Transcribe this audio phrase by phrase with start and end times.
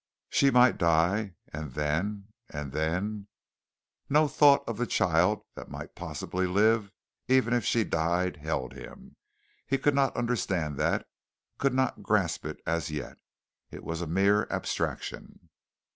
[0.29, 3.27] She might die, and then and then
[4.09, 6.91] No thought of the child that might possibly live,
[7.27, 9.15] even if she died, held him.
[9.67, 11.05] He could not understand that,
[11.59, 13.19] could not grasp it as yet.
[13.69, 15.49] It was a mere abstraction.